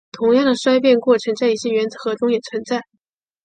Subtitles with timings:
[0.11, 2.81] 同样的衰变过程在一些原子核中也存在。